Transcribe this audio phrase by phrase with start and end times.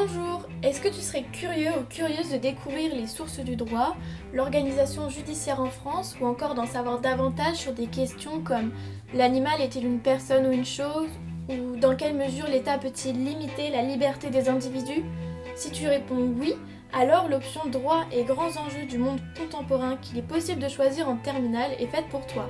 [0.00, 3.94] Bonjour, est-ce que tu serais curieux ou curieuse de découvrir les sources du droit,
[4.32, 8.72] l'organisation judiciaire en France ou encore d'en savoir davantage sur des questions comme
[9.12, 11.10] l'animal est-il une personne ou une chose
[11.50, 15.04] ou dans quelle mesure l'État peut-il limiter la liberté des individus?
[15.54, 16.54] Si tu réponds oui,
[16.94, 21.16] alors l'option droit et grands enjeux du monde contemporain qu'il est possible de choisir en
[21.16, 22.48] terminale est faite pour toi.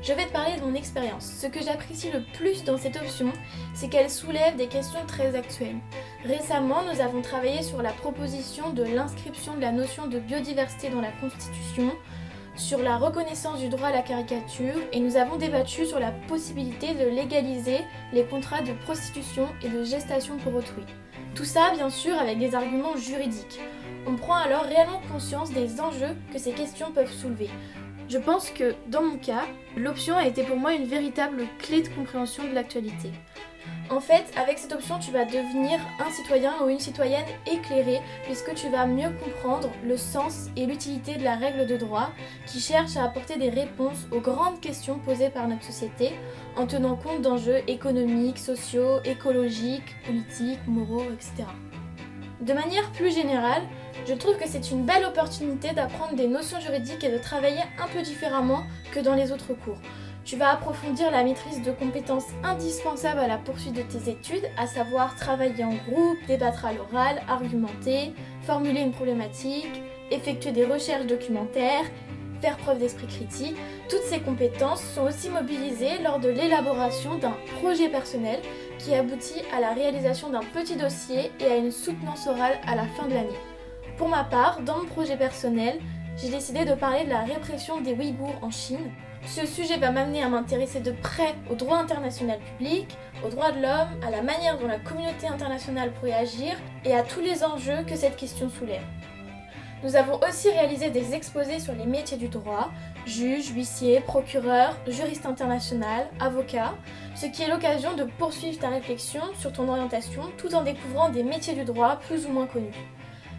[0.00, 1.26] Je vais te parler de mon expérience.
[1.40, 3.32] Ce que j'apprécie le plus dans cette option,
[3.74, 5.80] c'est qu'elle soulève des questions très actuelles.
[6.24, 11.00] Récemment, nous avons travaillé sur la proposition de l'inscription de la notion de biodiversité dans
[11.00, 11.92] la Constitution,
[12.54, 16.94] sur la reconnaissance du droit à la caricature et nous avons débattu sur la possibilité
[16.94, 17.78] de légaliser
[18.12, 20.82] les contrats de prostitution et de gestation pour autrui.
[21.34, 23.60] Tout ça, bien sûr, avec des arguments juridiques.
[24.06, 27.50] On prend alors réellement conscience des enjeux que ces questions peuvent soulever.
[28.08, 29.44] Je pense que, dans mon cas,
[29.76, 33.10] l'option a été pour moi une véritable clé de compréhension de l'actualité.
[33.90, 38.54] En fait, avec cette option, tu vas devenir un citoyen ou une citoyenne éclairée puisque
[38.54, 42.10] tu vas mieux comprendre le sens et l'utilité de la règle de droit
[42.46, 46.12] qui cherche à apporter des réponses aux grandes questions posées par notre société
[46.56, 51.44] en tenant compte d'enjeux économiques, sociaux, écologiques, politiques, moraux, etc.
[52.40, 53.62] De manière plus générale,
[54.06, 57.88] je trouve que c'est une belle opportunité d'apprendre des notions juridiques et de travailler un
[57.88, 59.78] peu différemment que dans les autres cours.
[60.24, 64.68] Tu vas approfondir la maîtrise de compétences indispensables à la poursuite de tes études, à
[64.68, 69.82] savoir travailler en groupe, débattre à l'oral, argumenter, formuler une problématique,
[70.12, 71.86] effectuer des recherches documentaires,
[72.40, 73.56] faire preuve d'esprit critique.
[73.88, 78.40] Toutes ces compétences sont aussi mobilisées lors de l'élaboration d'un projet personnel
[78.78, 82.86] qui aboutit à la réalisation d'un petit dossier et à une soutenance orale à la
[82.86, 83.38] fin de l'année.
[83.96, 85.78] Pour ma part, dans mon projet personnel,
[86.16, 88.90] j'ai décidé de parler de la répression des Ouïghours en Chine.
[89.26, 93.60] Ce sujet va m'amener à m'intéresser de près au droit international public, aux droits de
[93.60, 97.82] l'homme, à la manière dont la communauté internationale pourrait agir et à tous les enjeux
[97.86, 98.82] que cette question soulève.
[99.84, 102.70] Nous avons aussi réalisé des exposés sur les métiers du droit,
[103.06, 106.74] juge, huissier, procureur, juriste international, avocat,
[107.14, 111.22] ce qui est l'occasion de poursuivre ta réflexion sur ton orientation tout en découvrant des
[111.22, 112.74] métiers du droit plus ou moins connus.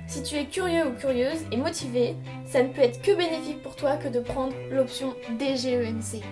[0.08, 2.16] Si tu es curieux ou curieuse et motivé,
[2.46, 6.24] ça ne peut être que bénéfique pour toi que de prendre l'option DGENC.